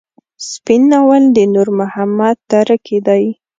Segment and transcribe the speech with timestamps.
[0.49, 3.25] سپين ناول د نور محمد تره کي دی.